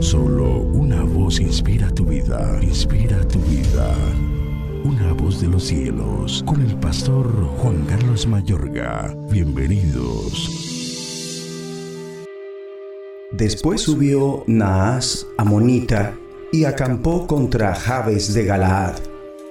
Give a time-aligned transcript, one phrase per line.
[0.00, 3.94] Solo una voz inspira tu vida, inspira tu vida.
[4.84, 7.26] Una voz de los cielos, con el pastor
[7.58, 9.16] Juan Carlos Mayorga.
[9.30, 10.50] Bienvenidos.
[13.32, 16.14] Después subió Naas Amonita
[16.52, 18.96] y acampó contra Jabes de Galaad.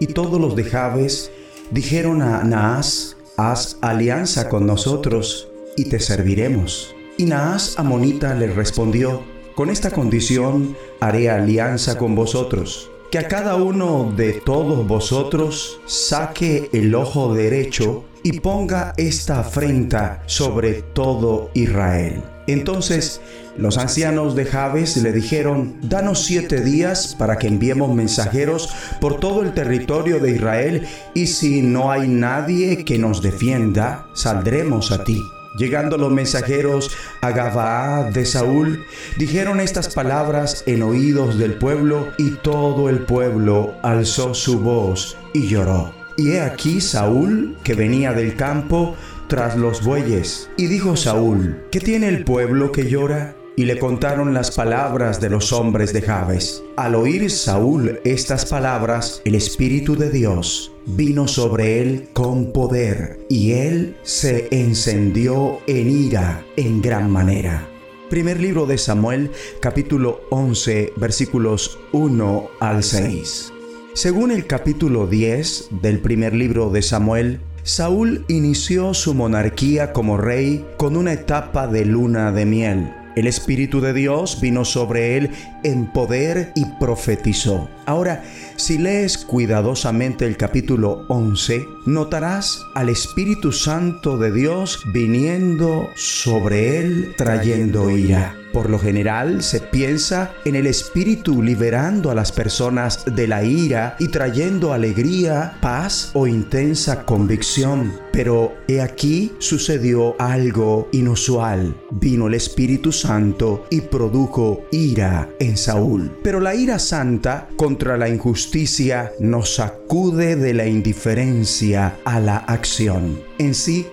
[0.00, 1.30] Y todos los de Jabes
[1.70, 6.94] dijeron a Naas, haz alianza con nosotros y te serviremos.
[7.16, 9.22] Y Naas Amonita le respondió,
[9.54, 16.70] con esta condición haré alianza con vosotros, que a cada uno de todos vosotros saque
[16.72, 22.22] el ojo derecho y ponga esta afrenta sobre todo Israel.
[22.46, 23.20] Entonces
[23.56, 29.42] los ancianos de Jabes le dijeron, danos siete días para que enviemos mensajeros por todo
[29.42, 35.20] el territorio de Israel, y si no hay nadie que nos defienda, saldremos a ti.
[35.56, 38.84] Llegando los mensajeros a Gabaa de Saúl,
[39.18, 45.48] dijeron estas palabras en oídos del pueblo, y todo el pueblo alzó su voz y
[45.48, 45.92] lloró.
[46.16, 48.96] Y he aquí Saúl, que venía del campo,
[49.28, 50.50] tras los bueyes.
[50.56, 53.34] Y dijo Saúl, ¿qué tiene el pueblo que llora?
[53.54, 56.64] Y le contaron las palabras de los hombres de Jabes.
[56.76, 63.52] Al oír Saúl estas palabras, el Espíritu de Dios vino sobre él con poder, y
[63.52, 67.68] él se encendió en ira en gran manera.
[68.08, 69.30] Primer libro de Samuel,
[69.60, 73.52] capítulo 11, versículos 1 al 6.
[73.92, 80.64] Según el capítulo 10 del primer libro de Samuel, Saúl inició su monarquía como rey
[80.78, 85.30] con una etapa de luna de miel el Espíritu de Dios vino sobre él
[85.62, 87.68] en poder y profetizó.
[87.86, 88.22] Ahora,
[88.56, 97.14] si lees cuidadosamente el capítulo 11, notarás al Espíritu Santo de Dios viniendo sobre él
[97.16, 98.41] trayendo ira.
[98.52, 103.96] Por lo general se piensa en el Espíritu liberando a las personas de la ira
[103.98, 107.92] y trayendo alegría, paz o intensa convicción.
[108.12, 111.74] Pero he aquí sucedió algo inusual.
[111.90, 116.18] Vino el Espíritu Santo y produjo ira en Saúl.
[116.22, 123.20] Pero la ira santa contra la injusticia nos sacude de la indiferencia a la acción.
[123.38, 123.86] En sí,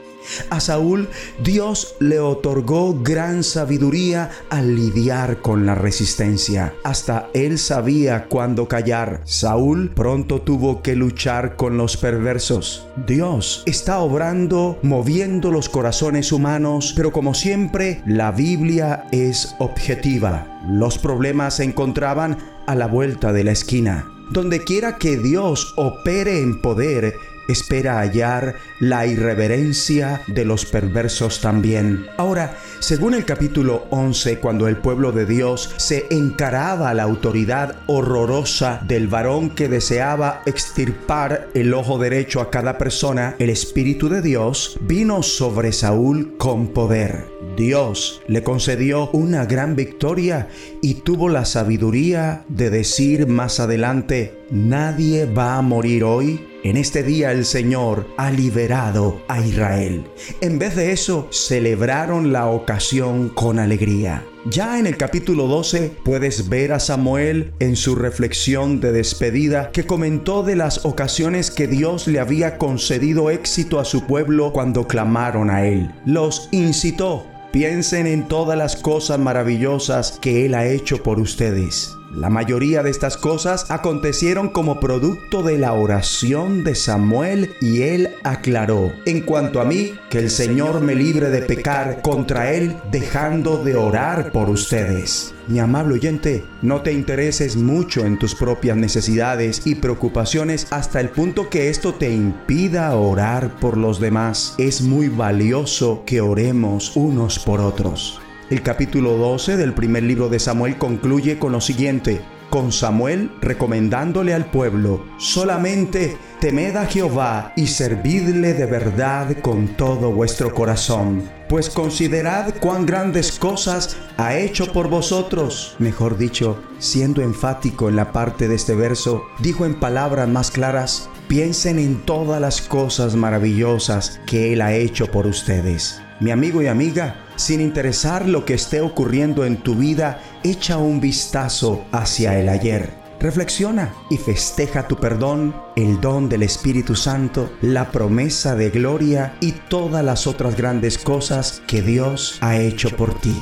[0.50, 1.10] a Saúl
[1.44, 6.74] Dios le otorgó gran sabiduría al lidiar con la resistencia.
[6.84, 9.22] Hasta él sabía cuándo callar.
[9.26, 12.88] Saúl pronto tuvo que luchar con los perversos.
[13.08, 20.60] Dios está obrando, moviendo los corazones humanos, pero como siempre, la Biblia es objetiva.
[20.68, 22.38] Los problemas se encontraban
[22.68, 24.06] a la vuelta de la esquina.
[24.32, 27.16] Donde quiera que Dios opere en poder,
[27.50, 32.08] espera hallar la irreverencia de los perversos también.
[32.18, 37.76] Ahora, según el capítulo 11, cuando el pueblo de Dios se encaraba a la autoridad
[37.88, 44.22] horrorosa del varón que deseaba extirpar el ojo derecho a cada persona, el Espíritu de
[44.22, 47.28] Dios vino sobre Saúl con poder.
[47.58, 50.48] Dios le concedió una gran victoria
[50.82, 57.04] y tuvo la sabiduría de decir más adelante, nadie va a morir hoy en este
[57.04, 60.06] día el Señor ha liberado a Israel.
[60.42, 64.24] En vez de eso, celebraron la ocasión con alegría.
[64.46, 69.86] Ya en el capítulo 12 puedes ver a Samuel en su reflexión de despedida que
[69.86, 75.50] comentó de las ocasiones que Dios le había concedido éxito a su pueblo cuando clamaron
[75.50, 75.92] a él.
[76.06, 81.99] Los incitó Piensen en todas las cosas maravillosas que Él ha hecho por ustedes.
[82.14, 88.10] La mayoría de estas cosas acontecieron como producto de la oración de Samuel y él
[88.24, 93.64] aclaró, en cuanto a mí, que el Señor me libre de pecar contra él dejando
[93.64, 95.36] de orar por ustedes.
[95.48, 101.10] Mi amable oyente, no te intereses mucho en tus propias necesidades y preocupaciones hasta el
[101.10, 104.56] punto que esto te impida orar por los demás.
[104.58, 108.20] Es muy valioso que oremos unos por otros.
[108.50, 112.20] El capítulo 12 del primer libro de Samuel concluye con lo siguiente,
[112.50, 120.12] con Samuel recomendándole al pueblo, solamente temed a Jehová y servidle de verdad con todo
[120.12, 125.76] vuestro corazón, pues considerad cuán grandes cosas ha hecho por vosotros.
[125.78, 131.08] Mejor dicho, siendo enfático en la parte de este verso, dijo en palabras más claras,
[131.28, 136.02] piensen en todas las cosas maravillosas que Él ha hecho por ustedes.
[136.20, 141.00] Mi amigo y amiga, sin interesar lo que esté ocurriendo en tu vida, echa un
[141.00, 142.94] vistazo hacia el ayer.
[143.22, 149.54] Reflexiona y festeja tu perdón, el don del Espíritu Santo, la promesa de gloria y
[149.54, 153.42] todas las otras grandes cosas que Dios ha hecho por ti.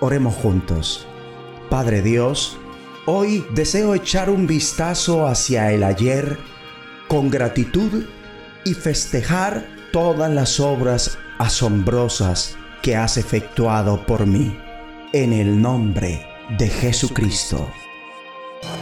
[0.00, 1.06] Oremos juntos.
[1.70, 2.58] Padre Dios,
[3.06, 6.36] hoy deseo echar un vistazo hacia el ayer
[7.06, 8.04] con gratitud
[8.64, 14.56] y festejar todas las obras asombrosas que has efectuado por mí.
[15.12, 16.26] En el nombre
[16.58, 17.66] de Jesucristo.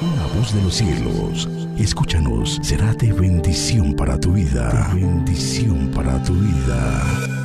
[0.00, 1.48] Una voz de los cielos,
[1.78, 4.90] escúchanos, será de bendición para tu vida.
[4.94, 7.35] bendición para tu vida.